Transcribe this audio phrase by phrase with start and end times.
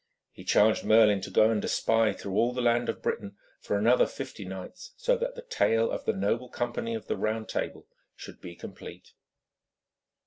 [0.31, 4.07] He charged Merlin to go and espy through all the land of Britain for another
[4.07, 7.85] fifty knights, so that the tale of the noble company of the Round Table
[8.15, 9.13] should be complete.